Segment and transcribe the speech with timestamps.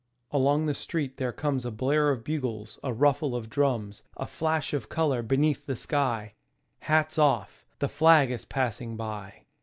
[0.31, 4.73] Along the street there comes A blare of bugles, a ruffle of drums, A flash
[4.73, 6.33] of color beneath the sky:
[6.79, 7.67] Hats off!
[7.77, 9.43] The flag is passing by